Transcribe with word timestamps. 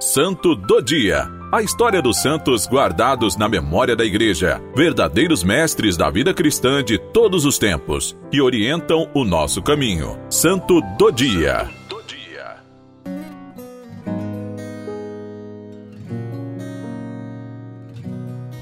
Santo 0.00 0.54
do 0.54 0.80
Dia. 0.80 1.28
A 1.50 1.60
história 1.60 2.00
dos 2.00 2.22
santos 2.22 2.68
guardados 2.68 3.36
na 3.36 3.48
memória 3.48 3.96
da 3.96 4.04
Igreja, 4.04 4.62
verdadeiros 4.72 5.42
mestres 5.42 5.96
da 5.96 6.08
vida 6.08 6.32
cristã 6.32 6.84
de 6.84 6.98
todos 6.98 7.44
os 7.44 7.58
tempos, 7.58 8.16
que 8.30 8.40
orientam 8.40 9.10
o 9.12 9.24
nosso 9.24 9.60
caminho. 9.60 10.16
Santo 10.30 10.80
do 10.96 11.10
Dia. 11.10 11.68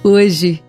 Hoje, 0.03 0.65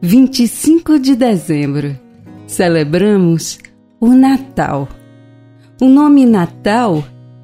25 0.00 1.00
de 1.00 1.16
dezembro, 1.16 1.98
celebramos 2.46 3.58
o 3.98 4.10
Natal. 4.10 4.88
O 5.80 5.88
nome 5.88 6.24
Natal 6.24 7.02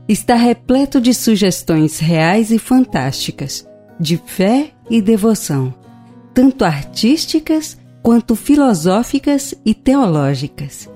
está 0.09 0.35
repleto 0.35 1.01
de 1.01 1.13
sugestões 1.13 1.99
reais 1.99 2.51
e 2.51 2.59
fantásticas, 2.59 3.69
de 4.01 4.17
fé 4.17 4.71
e 4.89 5.03
devoção, 5.03 5.75
tanto 6.33 6.65
artísticas 6.65 7.77
quanto 8.03 8.35
filosóficas 8.35 9.55
e 9.67 9.75
teológicas. 9.75 10.89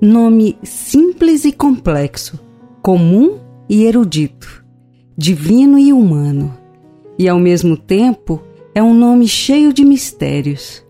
Nome 0.00 0.56
simples 0.62 1.44
e 1.44 1.52
complexo, 1.52 2.40
comum 2.80 3.38
e 3.68 3.84
erudito, 3.84 4.64
divino 5.16 5.78
e 5.78 5.92
humano, 5.92 6.56
e 7.18 7.28
ao 7.28 7.38
mesmo 7.38 7.76
tempo 7.76 8.42
é 8.74 8.82
um 8.82 8.94
nome 8.94 9.28
cheio 9.28 9.72
de 9.72 9.84
mistérios. 9.84 10.82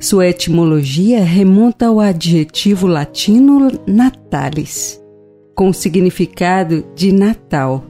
Sua 0.00 0.28
etimologia 0.28 1.22
remonta 1.22 1.86
ao 1.86 2.00
adjetivo 2.00 2.86
latino 2.86 3.68
natalis, 3.86 5.00
com 5.58 5.70
o 5.70 5.74
significado 5.74 6.84
de 6.94 7.10
Natal, 7.10 7.84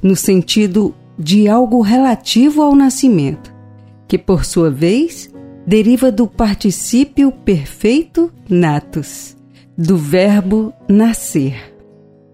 no 0.00 0.14
sentido 0.14 0.94
de 1.18 1.48
algo 1.48 1.80
relativo 1.80 2.62
ao 2.62 2.76
nascimento, 2.76 3.52
que 4.06 4.16
por 4.16 4.44
sua 4.44 4.70
vez 4.70 5.28
deriva 5.66 6.12
do 6.12 6.28
particípio 6.28 7.32
perfeito 7.32 8.32
natus, 8.48 9.36
do 9.76 9.96
verbo 9.96 10.72
nascer. 10.88 11.74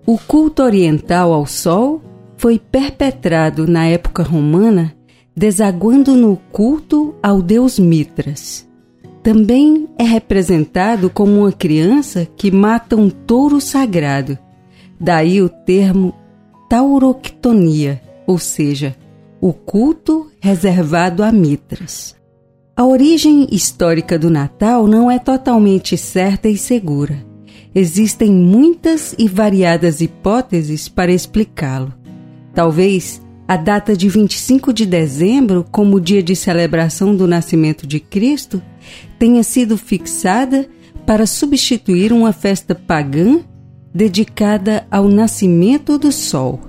O 0.06 0.18
culto 0.18 0.62
oriental 0.62 1.32
ao 1.32 1.46
sol 1.46 2.02
foi 2.36 2.58
perpetrado 2.58 3.66
na 3.66 3.86
época 3.86 4.22
romana 4.22 4.94
desaguando 5.34 6.14
no 6.14 6.36
culto 6.52 7.14
ao 7.22 7.40
deus 7.40 7.78
Mitras. 7.78 8.68
Também 9.22 9.88
é 9.98 10.04
representado 10.04 11.08
como 11.08 11.40
uma 11.40 11.52
criança 11.52 12.28
que 12.36 12.50
mata 12.50 12.94
um 12.96 13.08
touro 13.08 13.62
sagrado. 13.62 14.38
Daí 14.98 15.42
o 15.42 15.48
termo 15.48 16.14
tauroctonia, 16.68 18.00
ou 18.26 18.38
seja, 18.38 18.96
o 19.40 19.52
culto 19.52 20.30
reservado 20.40 21.22
a 21.22 21.30
Mitras. 21.30 22.16
A 22.76 22.84
origem 22.84 23.46
histórica 23.52 24.18
do 24.18 24.30
Natal 24.30 24.86
não 24.86 25.10
é 25.10 25.18
totalmente 25.18 25.96
certa 25.96 26.48
e 26.48 26.56
segura. 26.56 27.24
Existem 27.74 28.30
muitas 28.30 29.14
e 29.18 29.28
variadas 29.28 30.00
hipóteses 30.00 30.88
para 30.88 31.12
explicá-lo. 31.12 31.92
Talvez 32.54 33.20
a 33.46 33.56
data 33.56 33.96
de 33.96 34.08
25 34.08 34.72
de 34.72 34.86
dezembro, 34.86 35.66
como 35.70 36.00
dia 36.00 36.22
de 36.22 36.34
celebração 36.34 37.14
do 37.14 37.26
nascimento 37.26 37.86
de 37.86 38.00
Cristo, 38.00 38.62
tenha 39.18 39.42
sido 39.42 39.76
fixada 39.76 40.66
para 41.04 41.26
substituir 41.26 42.12
uma 42.12 42.32
festa 42.32 42.74
pagã 42.74 43.40
dedicada 43.94 44.86
ao 44.90 45.08
nascimento 45.08 45.96
do 45.96 46.10
Sol, 46.10 46.60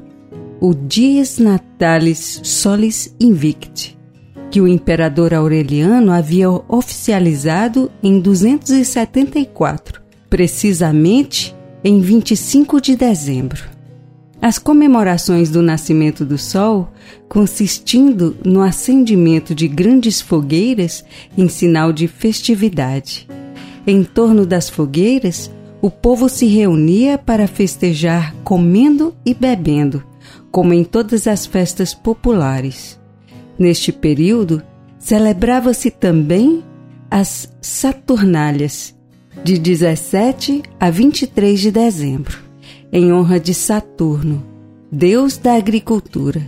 o 0.62 0.76
Dies 0.76 1.40
Natalis 1.40 2.40
Solis 2.44 3.16
Invicti, 3.20 3.98
que 4.52 4.62
o 4.62 4.68
imperador 4.68 5.34
Aureliano 5.34 6.12
havia 6.12 6.50
oficializado 6.50 7.92
em 8.03 8.20
274, 8.20 10.02
precisamente 10.30 11.56
em 11.84 12.00
25 12.00 12.80
de 12.80 12.96
dezembro. 12.96 13.75
As 14.41 14.59
comemorações 14.59 15.50
do 15.50 15.64
nascimento 15.64 16.24
do 16.24 16.38
sol, 16.38 16.91
consistindo 17.28 18.38
no 18.46 18.62
acendimento 18.62 19.56
de 19.56 19.68
grandes 19.68 20.22
fogueiras 20.22 21.03
em 21.35 21.50
sinal 21.50 21.91
de 21.91 22.08
festividade. 22.08 23.28
Em 23.88 24.03
torno 24.03 24.46
das 24.46 24.69
fogueiras, 24.69 25.50
o 25.81 25.90
povo 25.90 26.28
se 26.30 26.46
reunia 26.46 27.18
para 27.18 27.47
festejar 27.47 28.34
comendo 28.44 29.16
e 29.25 29.34
bebendo, 29.34 30.03
como 30.52 30.74
em 30.74 30.84
todas 30.84 31.28
as 31.28 31.46
festas 31.46 31.94
populares. 31.94 33.00
Neste 33.58 33.91
período, 33.91 34.62
celebrava-se 34.97 35.91
também 35.91 36.64
as 37.09 37.52
Saturnalhas, 37.62 38.96
de 39.44 39.58
17 39.58 40.64
a 40.80 40.90
23 40.90 41.59
de 41.59 41.72
dezembro 41.72 42.46
em 42.91 43.12
honra 43.12 43.40
de 43.40 43.53
Saturno, 43.53 44.41
deus 44.91 45.38
da 45.38 45.56
agricultura, 45.56 46.41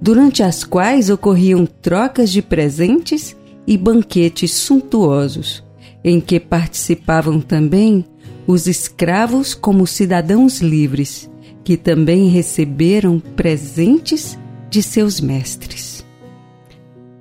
durante 0.00 0.42
as 0.42 0.62
quais 0.62 1.08
ocorriam 1.08 1.64
trocas 1.64 2.30
de 2.30 2.42
presentes 2.42 3.34
e 3.66 3.76
banquetes 3.78 4.52
suntuosos, 4.52 5.64
em 6.04 6.20
que 6.20 6.38
participavam 6.38 7.40
também 7.40 8.04
os 8.48 8.66
escravos 8.66 9.52
como 9.52 9.86
cidadãos 9.86 10.62
livres, 10.62 11.30
que 11.62 11.76
também 11.76 12.28
receberam 12.28 13.20
presentes 13.20 14.38
de 14.70 14.82
seus 14.82 15.20
mestres. 15.20 16.02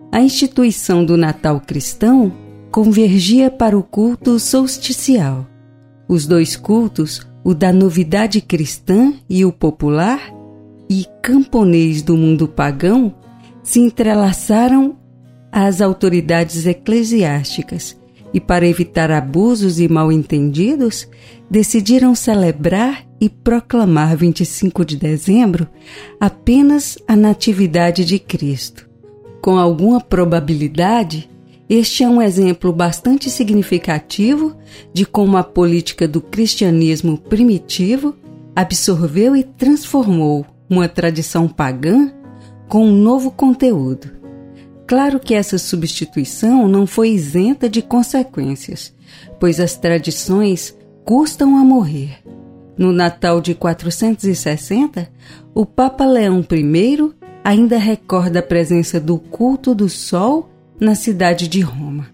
A 0.10 0.22
instituição 0.22 1.04
do 1.04 1.18
Natal 1.18 1.60
cristão 1.60 2.32
convergia 2.72 3.52
para 3.52 3.78
o 3.78 3.84
culto 3.84 4.40
solsticial. 4.40 5.46
Os 6.08 6.26
dois 6.26 6.56
cultos 6.56 7.28
o 7.44 7.54
da 7.54 7.74
novidade 7.74 8.40
cristã 8.40 9.14
e 9.30 9.44
o 9.44 9.52
popular 9.52 10.34
e 10.90 11.06
camponês 11.22 12.02
do 12.02 12.16
mundo 12.16 12.48
pagão 12.48 13.14
se 13.64 13.82
entrelaçaram 13.82 14.96
às 15.52 15.82
autoridades 15.82 16.66
eclesiásticas 16.66 17.98
e, 18.34 18.40
para 18.40 18.68
evitar 18.68 19.12
abusos 19.12 19.80
e 19.80 19.88
mal-entendidos, 19.88 21.08
decidiram 21.50 22.14
celebrar 22.14 23.06
e 23.20 23.30
proclamar 23.30 24.16
25 24.16 24.86
de 24.86 24.98
dezembro 24.98 25.68
apenas 26.20 26.98
a 27.08 27.16
Natividade 27.16 28.06
de 28.06 28.20
Cristo. 28.20 28.88
Com 29.42 29.58
alguma 29.58 30.02
probabilidade, 30.02 31.30
este 31.70 32.04
é 32.04 32.10
um 32.10 32.22
exemplo 32.22 32.72
bastante 32.72 33.30
significativo 33.30 34.56
de 34.94 35.06
como 35.06 35.38
a 35.38 35.44
política 35.44 36.08
do 36.08 36.22
cristianismo 36.22 37.18
primitivo 37.18 38.16
absorveu 38.56 39.36
e 39.36 39.44
transformou 39.44 40.46
uma 40.70 40.88
tradição 40.88 41.48
pagã 41.48 42.12
com 42.68 42.86
um 42.86 42.92
novo 42.92 43.32
conteúdo. 43.32 44.17
Claro 44.88 45.20
que 45.20 45.34
essa 45.34 45.58
substituição 45.58 46.66
não 46.66 46.88
foi 46.88 47.10
isenta 47.10 47.70
de 47.70 47.82
consequências, 47.82 48.96
pois 49.38 49.60
as 49.60 49.76
tradições 49.76 50.74
custam 51.04 51.58
a 51.58 51.64
morrer. 51.64 52.20
No 52.78 52.94
Natal 52.94 53.42
de 53.42 53.54
460, 53.54 55.12
o 55.54 55.66
Papa 55.66 56.06
Leão 56.06 56.40
I 56.40 57.14
ainda 57.44 57.78
recorda 57.78 58.40
a 58.40 58.44
presença 58.44 58.98
do 58.98 59.20
culto 59.20 59.76
do 59.76 59.90
Sol 59.90 60.50
na 60.80 60.96
cidade 60.96 61.50
de 61.50 61.60
Roma. 61.60 62.08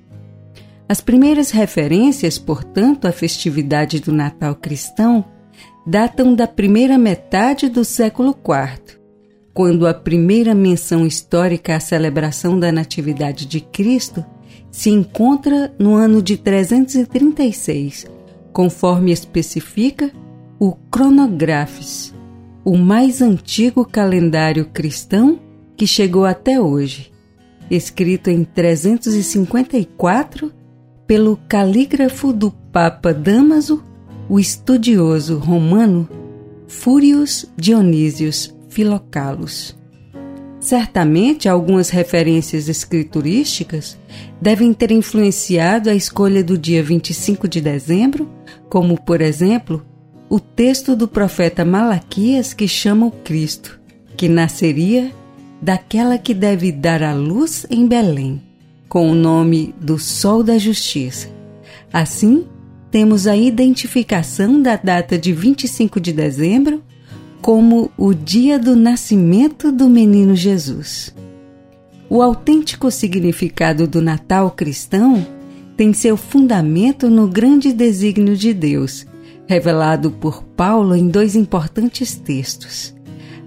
As 0.90 1.00
primeiras 1.00 1.52
referências, 1.52 2.40
portanto, 2.40 3.06
à 3.06 3.12
festividade 3.12 4.00
do 4.00 4.12
Natal 4.12 4.56
cristão 4.56 5.26
datam 5.86 6.34
da 6.34 6.48
primeira 6.48 6.98
metade 6.98 7.70
do 7.70 7.86
século 7.86 8.30
IV, 8.30 9.03
quando 9.54 9.86
a 9.86 9.94
primeira 9.94 10.56
menção 10.56 11.06
histórica 11.06 11.76
à 11.76 11.80
celebração 11.80 12.60
da 12.60 12.72
Natividade 12.72 13.46
de 13.46 13.62
Cristo 13.62 14.26
se 14.72 14.90
encontra 14.90 15.74
no 15.78 15.94
ano 15.94 16.22
de 16.22 16.38
336, 16.38 18.08
conforme 18.52 19.12
especifica 19.12 20.12
o 20.60 20.74
Cronografes, 20.90 22.14
o 22.66 22.78
mais 22.78 23.22
antigo 23.22 23.86
calendário 23.86 24.66
cristão 24.66 25.40
que 25.76 25.86
chegou 25.86 26.26
até 26.26 26.60
hoje 26.60 27.14
escrito 27.70 28.30
em 28.30 28.44
354 28.44 30.52
pelo 31.08 31.38
calígrafo 31.48 32.34
do 32.34 32.52
Papa 32.52 33.14
Damaso, 33.14 33.82
o 34.30 34.40
estudioso 34.40 35.38
romano 35.38 36.10
Furius 36.68 37.46
Dionísios 37.58 38.53
Filocalos. 38.74 39.78
Certamente, 40.60 41.48
algumas 41.48 41.90
referências 41.90 42.68
escriturísticas 42.68 43.98
devem 44.42 44.74
ter 44.74 44.92
influenciado 44.92 45.92
a 45.92 45.94
escolha 45.94 46.44
do 46.44 46.58
dia 46.58 46.82
25 46.82 47.48
de 47.48 47.62
dezembro, 47.62 48.28
como, 48.70 49.00
por 49.00 49.22
exemplo, 49.22 49.86
o 50.28 50.40
texto 50.40 50.96
do 50.96 51.08
profeta 51.08 51.64
Malaquias 51.64 52.52
que 52.52 52.68
chama 52.68 53.06
o 53.06 53.12
Cristo, 53.12 53.80
que 54.18 54.28
nasceria 54.28 55.12
daquela 55.62 56.18
que 56.18 56.34
deve 56.34 56.72
dar 56.72 57.04
a 57.04 57.14
luz 57.14 57.68
em 57.70 57.86
Belém, 57.86 58.42
com 58.90 59.12
o 59.12 59.14
nome 59.14 59.76
do 59.80 60.00
Sol 60.00 60.42
da 60.42 60.58
Justiça. 60.58 61.30
Assim, 61.92 62.48
temos 62.90 63.28
a 63.28 63.38
identificação 63.38 64.60
da 64.60 64.78
data 64.78 65.16
de 65.16 65.32
25 65.32 66.00
de 66.00 66.12
dezembro 66.12 66.82
como 67.44 67.92
o 67.98 68.14
dia 68.14 68.58
do 68.58 68.74
nascimento 68.74 69.70
do 69.70 69.90
menino 69.90 70.34
Jesus. 70.34 71.14
O 72.10 72.22
autêntico 72.22 72.90
significado 72.90 73.86
do 73.86 74.02
Natal 74.02 74.50
cristão 74.50 75.28
tem 75.76 75.94
seu 75.94 76.16
fundamento 76.16 77.10
no 77.10 77.28
grande 77.28 77.74
desígnio 77.74 78.38
de 78.38 78.54
Deus, 78.54 79.06
revelado 79.46 80.10
por 80.10 80.42
Paulo 80.42 80.96
em 80.96 81.10
dois 81.10 81.36
importantes 81.36 82.16
textos. 82.16 82.96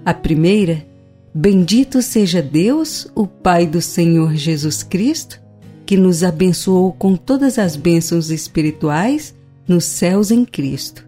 A 0.05 0.13
primeira 0.13 0.85
Bendito 1.33 2.01
seja 2.03 2.39
Deus, 2.39 3.07
o 3.15 3.25
Pai 3.25 3.65
do 3.65 3.81
Senhor 3.81 4.35
Jesus 4.35 4.83
Cristo, 4.83 5.41
que 5.87 5.97
nos 5.97 6.23
abençoou 6.23 6.93
com 6.93 7.15
todas 7.15 7.57
as 7.57 7.75
bênçãos 7.75 8.29
espirituais 8.29 9.33
nos 9.67 9.85
céus 9.85 10.29
em 10.29 10.45
Cristo. 10.45 11.03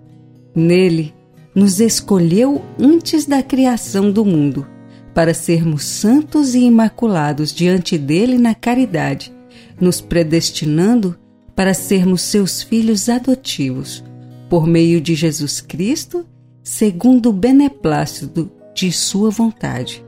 Nele, 0.56 1.14
nos 1.60 1.82
escolheu 1.82 2.64
antes 2.80 3.26
da 3.26 3.44
criação 3.44 4.10
do 4.10 4.24
mundo, 4.24 4.66
para 5.14 5.34
sermos 5.34 5.84
santos 5.84 6.56
e 6.56 6.60
imaculados 6.60 7.52
diante 7.52 7.98
dele 7.98 8.38
na 8.38 8.56
caridade, 8.56 9.34
nos 9.78 10.00
predestinando 10.00 11.20
para 11.54 11.74
sermos 11.74 12.22
seus 12.22 12.64
filhos 12.64 13.10
adotivos, 13.10 14.02
por 14.50 14.66
meio 14.66 15.02
de 15.02 15.14
Jesus 15.16 15.60
Cristo, 15.60 16.26
segundo 16.64 17.30
o 17.30 17.34
beneplácito 17.34 18.50
de 18.74 18.90
Sua 18.90 19.30
vontade 19.30 20.02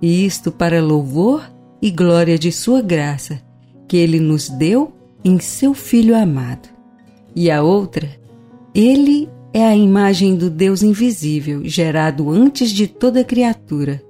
e 0.00 0.24
isto 0.24 0.52
para 0.52 0.80
louvor 0.80 1.50
e 1.80 1.90
glória 1.90 2.38
de 2.38 2.52
Sua 2.52 2.80
graça, 2.80 3.42
que 3.88 3.96
Ele 3.96 4.20
nos 4.20 4.48
deu 4.48 4.92
em 5.24 5.40
Seu 5.40 5.74
Filho 5.74 6.16
amado. 6.16 6.68
E 7.34 7.50
a 7.50 7.60
outra, 7.60 8.08
Ele 8.72 9.28
é 9.52 9.64
a 9.64 9.76
imagem 9.76 10.36
do 10.36 10.48
Deus 10.48 10.82
invisível, 10.82 11.62
gerado 11.64 12.30
antes 12.30 12.70
de 12.70 12.86
toda 12.86 13.24
criatura, 13.24 14.02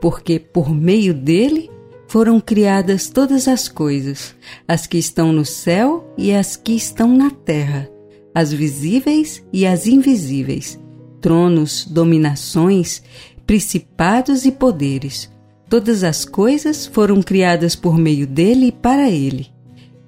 porque 0.00 0.38
por 0.38 0.74
meio 0.74 1.12
dele 1.12 1.70
foram 2.08 2.40
criadas 2.40 3.08
todas 3.08 3.48
as 3.48 3.68
coisas, 3.68 4.34
as 4.66 4.86
que 4.86 4.96
estão 4.96 5.32
no 5.32 5.44
céu 5.44 6.12
e 6.16 6.32
as 6.32 6.56
que 6.56 6.72
estão 6.72 7.16
na 7.16 7.30
terra, 7.30 7.88
as 8.34 8.52
visíveis 8.52 9.42
e 9.52 9.66
as 9.66 9.86
invisíveis, 9.86 10.78
tronos, 11.20 11.84
dominações, 11.84 13.02
principados 13.46 14.44
e 14.44 14.52
poderes 14.52 15.30
Todas 15.68 16.04
as 16.04 16.24
coisas 16.24 16.86
foram 16.86 17.20
criadas 17.20 17.74
por 17.74 17.98
meio 17.98 18.26
dele 18.26 18.66
e 18.66 18.72
para 18.72 19.10
ele. 19.10 19.48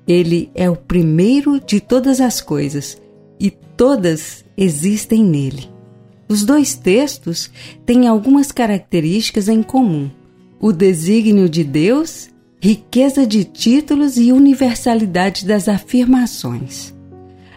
Ele 0.06 0.50
é 0.54 0.70
o 0.70 0.76
primeiro 0.76 1.60
de 1.60 1.80
todas 1.80 2.20
as 2.20 2.40
coisas 2.40 3.00
e 3.40 3.50
todas 3.50 4.44
existem 4.58 5.24
nele. 5.24 5.70
Os 6.28 6.44
dois 6.44 6.74
textos 6.74 7.50
têm 7.86 8.08
algumas 8.08 8.52
características 8.52 9.48
em 9.48 9.62
comum: 9.62 10.10
o 10.60 10.72
desígnio 10.72 11.48
de 11.48 11.62
Deus, 11.62 12.28
riqueza 12.60 13.26
de 13.26 13.44
títulos 13.44 14.16
e 14.16 14.32
universalidade 14.32 15.46
das 15.46 15.68
afirmações. 15.68 16.92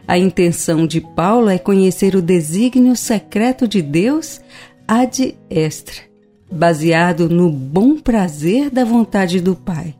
A 0.07 0.18
intenção 0.18 0.86
de 0.86 1.01
Paulo 1.01 1.50
é 1.50 1.57
conhecer 1.57 2.15
o 2.15 2.21
desígnio 2.21 2.95
secreto 2.95 3.68
de 3.68 3.81
Deus 3.81 4.39
ad 4.88 5.36
extra 5.50 6.12
baseado 6.51 7.30
no 7.30 7.50
bom 7.50 7.98
prazer 7.98 8.69
da 8.69 8.83
vontade 8.83 9.39
do 9.39 9.56
Pai. 9.56 9.95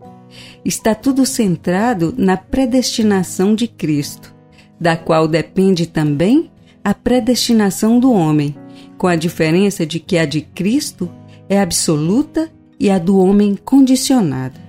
Está 0.66 0.94
tudo 0.94 1.26
centrado 1.26 2.14
na 2.18 2.36
predestinação 2.36 3.56
de 3.56 3.68
Cristo, 3.68 4.36
da 4.80 4.98
qual 4.98 5.28
depende 5.28 5.88
também 5.88 6.52
a 6.84 6.94
predestinação 6.94 8.00
do 8.00 8.12
homem, 8.12 8.56
com 8.98 9.08
a 9.08 9.16
diferença 9.16 9.86
de 9.86 10.00
que 10.00 10.18
a 10.18 10.26
de 10.26 10.42
Cristo 10.42 11.10
é 11.48 11.60
absoluta 11.60 12.52
e 12.80 12.90
a 12.90 12.98
do 12.98 13.18
homem 13.18 13.56
condicionada. 13.56 14.60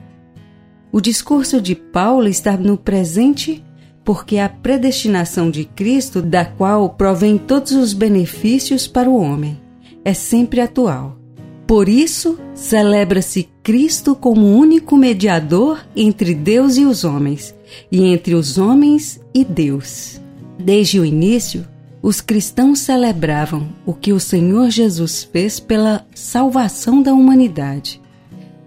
O 0.90 1.00
discurso 1.00 1.60
de 1.60 1.74
Paulo 1.74 2.28
está 2.28 2.56
no 2.56 2.76
presente 2.76 3.64
porque 4.04 4.38
a 4.38 4.48
predestinação 4.48 5.50
de 5.50 5.64
Cristo, 5.64 6.20
da 6.20 6.44
qual 6.44 6.90
provém 6.90 7.38
todos 7.38 7.72
os 7.72 7.92
benefícios 7.92 8.86
para 8.86 9.08
o 9.08 9.16
homem, 9.16 9.60
é 10.04 10.12
sempre 10.12 10.60
atual. 10.60 11.16
Por 11.66 11.88
isso, 11.88 12.38
celebra-se 12.54 13.48
Cristo 13.62 14.14
como 14.14 14.46
único 14.46 14.96
mediador 14.96 15.78
entre 15.96 16.34
Deus 16.34 16.76
e 16.76 16.84
os 16.84 17.04
homens, 17.04 17.54
e 17.90 18.02
entre 18.02 18.34
os 18.34 18.58
homens 18.58 19.20
e 19.32 19.44
Deus. 19.44 20.20
Desde 20.58 21.00
o 21.00 21.04
início, 21.04 21.66
os 22.02 22.20
cristãos 22.20 22.80
celebravam 22.80 23.68
o 23.86 23.94
que 23.94 24.12
o 24.12 24.18
Senhor 24.18 24.70
Jesus 24.70 25.22
fez 25.22 25.60
pela 25.60 26.04
salvação 26.12 27.00
da 27.00 27.14
humanidade. 27.14 28.02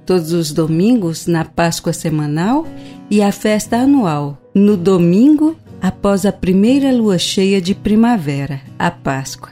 Todos 0.05 0.31
os 0.31 0.53
domingos, 0.53 1.27
na 1.27 1.43
Páscoa 1.43 1.91
semanal 1.91 2.65
e 3.11 3.21
a 3.21 3.33
festa 3.33 3.77
anual, 3.77 4.37
no 4.53 4.77
domingo 4.77 5.57
após 5.81 6.25
a 6.25 6.31
primeira 6.31 6.91
lua 6.93 7.17
cheia 7.17 7.59
de 7.59 7.75
primavera, 7.75 8.61
a 8.79 8.89
Páscoa. 8.89 9.51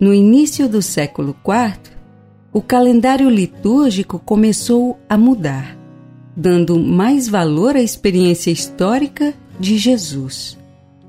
No 0.00 0.12
início 0.12 0.68
do 0.68 0.82
século 0.82 1.36
IV, 1.46 1.92
o 2.52 2.60
calendário 2.60 3.30
litúrgico 3.30 4.18
começou 4.18 4.98
a 5.08 5.16
mudar, 5.16 5.76
dando 6.36 6.76
mais 6.76 7.28
valor 7.28 7.76
à 7.76 7.80
experiência 7.80 8.50
histórica 8.50 9.32
de 9.60 9.78
Jesus. 9.78 10.58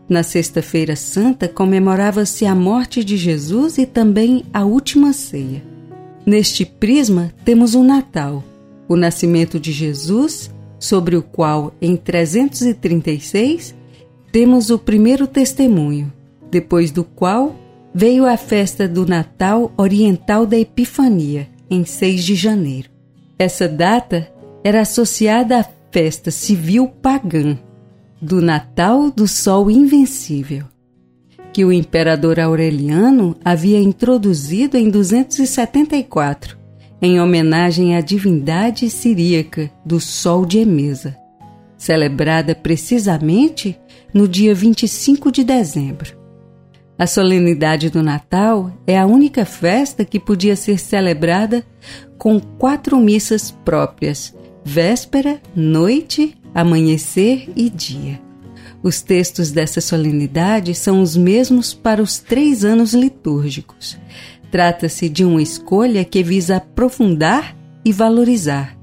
Na 0.08 0.22
Sexta-feira 0.22 0.96
Santa 0.96 1.48
comemorava-se 1.48 2.46
a 2.46 2.54
morte 2.54 3.04
de 3.04 3.16
Jesus 3.16 3.78
e 3.78 3.86
também 3.86 4.44
a 4.54 4.66
última 4.66 5.14
ceia. 5.14 5.64
Neste 6.26 6.66
prisma 6.66 7.34
temos 7.46 7.74
o 7.74 7.84
Natal, 7.84 8.44
o 8.88 8.96
nascimento 8.96 9.60
de 9.60 9.72
Jesus, 9.72 10.52
sobre 10.80 11.16
o 11.16 11.24
qual, 11.24 11.74
em 11.82 11.96
336, 11.96 13.74
temos 14.32 14.70
o 14.70 14.78
primeiro 14.78 15.26
testemunho, 15.26 16.12
depois 16.52 16.92
do 16.92 17.04
qual 17.04 17.56
veio 17.94 18.26
a 18.26 18.36
festa 18.36 18.88
do 18.88 19.06
Natal 19.06 19.72
Oriental 19.78 20.46
da 20.46 20.58
Epifania, 20.58 21.48
em 21.70 21.86
6 21.86 22.24
de 22.24 22.36
janeiro. 22.36 22.90
Essa 23.40 23.68
data 23.68 24.30
era 24.64 24.82
associada 24.82 25.60
à 25.60 25.66
festa 25.92 26.32
civil 26.32 26.88
pagã 26.88 27.58
do 28.24 28.42
Natal 28.42 29.12
do 29.12 29.28
Sol 29.28 29.70
Invencível, 29.70 30.64
que 31.52 31.66
o 31.66 31.74
imperador 31.74 32.40
Aureliano 32.40 33.36
havia 33.44 33.82
introduzido 33.82 34.78
em 34.78 34.90
274, 34.90 36.58
em 37.02 37.20
homenagem 37.20 37.98
à 37.98 38.00
divindade 38.00 38.90
siríaca 38.90 39.70
do 39.86 40.00
Sol 40.00 40.46
de 40.46 40.60
Emesa, 40.60 41.18
celebrada 41.78 42.56
precisamente 42.56 43.78
no 44.14 44.26
dia 44.26 44.56
25 44.56 45.30
de 45.30 45.44
dezembro. 45.44 46.18
A 46.98 47.06
solenidade 47.06 47.90
do 47.90 48.02
Natal 48.02 48.72
é 48.88 48.98
a 48.98 49.06
única 49.06 49.44
festa 49.44 50.06
que 50.06 50.18
podia 50.18 50.56
ser 50.56 50.80
celebrada 50.80 51.62
com 52.18 52.40
quatro 52.40 52.98
missas 53.02 53.52
próprias: 53.52 54.34
véspera, 54.64 55.42
noite, 55.54 56.38
amanhecer 56.54 57.52
e 57.56 57.70
dia. 57.70 58.22
Os 58.82 59.02
textos 59.02 59.52
dessa 59.52 59.80
solenidade 59.80 60.76
são 60.76 61.02
os 61.02 61.16
mesmos 61.16 61.74
para 61.74 62.02
os 62.02 62.20
três 62.20 62.66
anos 62.66 62.94
litúrgicos. 62.94 63.98
Trata-se 64.52 65.08
de 65.08 65.24
uma 65.24 65.42
escolha 65.42 66.04
que 66.04 66.22
visa 66.22 66.58
aprofundar 66.58 67.58
e 67.84 67.92
valorizar, 67.92 68.78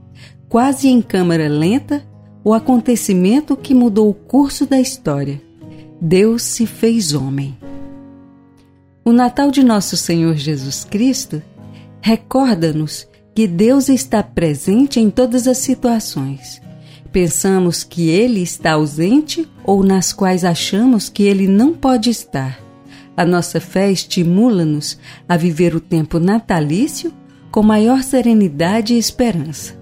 quase 0.48 0.88
em 0.88 1.00
câmara 1.00 1.48
lenta, 1.48 2.02
o 2.42 2.54
acontecimento 2.54 3.56
que 3.56 3.74
mudou 3.74 4.08
o 4.08 4.14
curso 4.14 4.66
da 4.66 4.80
história. 4.80 5.40
Deus 6.00 6.42
se 6.42 6.66
fez 6.66 7.12
homem. 7.12 7.56
O 9.04 9.12
Natal 9.12 9.50
de 9.50 9.62
Nosso 9.62 9.96
Senhor 9.96 10.34
Jesus 10.34 10.84
Cristo 10.84 11.42
recorda-nos 12.00 13.06
que 13.34 13.46
Deus 13.46 13.88
está 13.88 14.22
presente 14.22 14.98
em 14.98 15.10
todas 15.10 15.46
as 15.46 15.58
situações. 15.58 16.60
Pensamos 17.12 17.82
que 17.82 18.08
Ele 18.08 18.40
está 18.40 18.72
ausente 18.72 19.48
ou 19.64 19.82
nas 19.82 20.12
quais 20.12 20.44
achamos 20.44 21.08
que 21.08 21.24
Ele 21.24 21.46
não 21.48 21.72
pode 21.72 22.10
estar. 22.10 22.60
A 23.16 23.24
nossa 23.24 23.60
fé 23.60 23.90
estimula-nos 23.90 24.98
a 25.28 25.36
viver 25.36 25.74
o 25.74 25.80
tempo 25.80 26.18
natalício 26.18 27.12
com 27.50 27.62
maior 27.62 28.02
serenidade 28.02 28.94
e 28.94 28.98
esperança. 28.98 29.78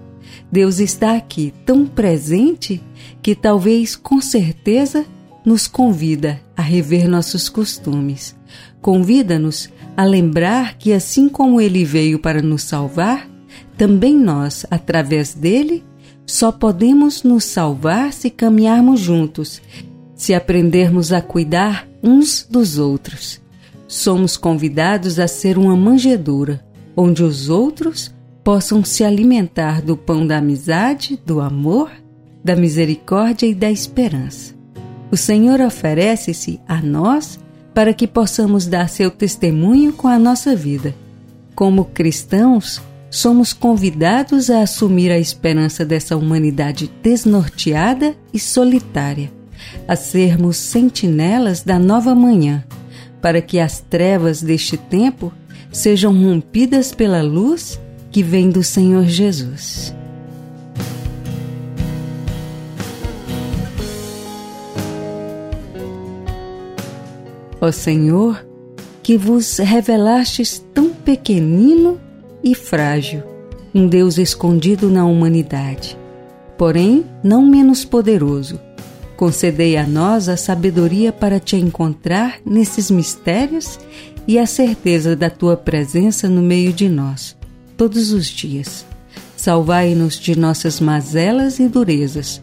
Deus 0.51 0.79
está 0.79 1.15
aqui 1.15 1.53
tão 1.65 1.85
presente 1.85 2.81
que 3.21 3.35
talvez 3.35 3.95
com 3.95 4.19
certeza 4.19 5.05
nos 5.45 5.67
convida 5.67 6.41
a 6.57 6.61
rever 6.61 7.07
nossos 7.07 7.47
costumes 7.47 8.35
Convida-nos 8.81 9.69
a 9.95 10.05
lembrar 10.05 10.77
que, 10.77 10.93
assim 10.93 11.27
como 11.27 11.59
ele 11.59 11.83
veio 11.83 12.19
para 12.19 12.41
nos 12.41 12.63
salvar, 12.63 13.29
também 13.77 14.15
nós, 14.17 14.65
através 14.71 15.33
dele, 15.33 15.83
só 16.29 16.51
podemos 16.51 17.23
nos 17.23 17.43
salvar 17.43 18.13
se 18.13 18.29
caminharmos 18.29 18.99
juntos, 18.99 19.59
se 20.15 20.35
aprendermos 20.35 21.11
a 21.11 21.23
cuidar 21.23 21.87
uns 22.03 22.45
dos 22.47 22.77
outros. 22.77 23.41
Somos 23.87 24.37
convidados 24.37 25.17
a 25.17 25.27
ser 25.27 25.57
uma 25.57 25.75
manjedoura, 25.75 26.63
onde 26.95 27.23
os 27.23 27.49
outros 27.49 28.13
possam 28.43 28.83
se 28.83 29.03
alimentar 29.03 29.81
do 29.81 29.97
pão 29.97 30.25
da 30.25 30.37
amizade, 30.37 31.19
do 31.25 31.41
amor, 31.41 31.89
da 32.43 32.55
misericórdia 32.55 33.47
e 33.47 33.55
da 33.55 33.71
esperança. 33.71 34.53
O 35.11 35.17
Senhor 35.17 35.59
oferece-se 35.59 36.59
a 36.67 36.79
nós 36.79 37.39
para 37.73 37.91
que 37.91 38.05
possamos 38.05 38.67
dar 38.67 38.87
seu 38.87 39.09
testemunho 39.09 39.93
com 39.93 40.07
a 40.07 40.19
nossa 40.19 40.55
vida. 40.55 40.93
Como 41.55 41.85
cristãos, 41.85 42.79
somos 43.09 43.53
convidados 43.53 44.49
a 44.49 44.61
assumir 44.61 45.11
a 45.11 45.17
esperança 45.17 45.83
dessa 45.83 46.15
humanidade 46.15 46.91
desnorteada 47.01 48.15
e 48.33 48.39
solitária, 48.39 49.31
a 49.87 49.95
sermos 49.95 50.57
sentinelas 50.57 51.63
da 51.63 51.79
nova 51.79 52.13
manhã, 52.13 52.63
para 53.21 53.41
que 53.41 53.59
as 53.59 53.79
trevas 53.79 54.41
deste 54.41 54.77
tempo 54.77 55.33
sejam 55.71 56.13
rompidas 56.13 56.93
pela 56.93 57.21
luz 57.21 57.79
que 58.11 58.23
vem 58.23 58.49
do 58.49 58.63
Senhor 58.63 59.05
Jesus. 59.05 59.93
Ó 67.61 67.71
Senhor, 67.71 68.45
que 69.03 69.17
vos 69.17 69.57
revelastes 69.57 70.63
tão 70.73 70.89
pequenino 70.89 71.99
e 72.43 72.55
frágil, 72.55 73.23
um 73.73 73.87
Deus 73.87 74.17
escondido 74.17 74.89
na 74.89 75.05
humanidade, 75.05 75.97
porém 76.57 77.05
não 77.23 77.45
menos 77.45 77.85
poderoso. 77.85 78.59
Concedei 79.15 79.75
a 79.75 79.85
nós 79.85 80.29
a 80.29 80.37
sabedoria 80.37 81.11
para 81.11 81.39
te 81.39 81.57
encontrar 81.57 82.39
nesses 82.45 82.89
mistérios 82.89 83.77
e 84.27 84.39
a 84.39 84.45
certeza 84.45 85.15
da 85.15 85.29
tua 85.29 85.57
presença 85.57 86.29
no 86.29 86.41
meio 86.41 86.71
de 86.71 86.87
nós, 86.87 87.35
todos 87.75 88.11
os 88.11 88.27
dias. 88.27 88.85
Salvai-nos 89.35 90.19
de 90.19 90.37
nossas 90.37 90.79
mazelas 90.79 91.59
e 91.59 91.67
durezas, 91.67 92.41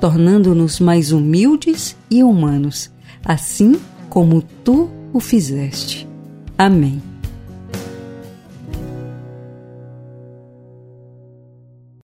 tornando-nos 0.00 0.80
mais 0.80 1.12
humildes 1.12 1.96
e 2.10 2.22
humanos, 2.22 2.90
assim 3.24 3.76
como 4.08 4.42
tu 4.64 4.88
o 5.12 5.20
fizeste. 5.20 6.08
Amém. 6.56 7.15